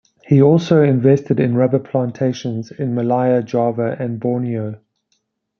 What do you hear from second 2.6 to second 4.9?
in Malaya, Java and Borneo.